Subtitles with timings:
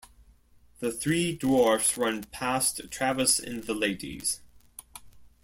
[0.79, 4.41] The three dwarfs run past Travis and the ladies.